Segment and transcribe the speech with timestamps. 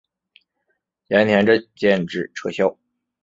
[1.09, 2.75] 咸田镇建制撤销。